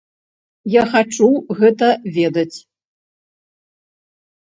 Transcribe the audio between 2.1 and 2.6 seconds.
ведаць.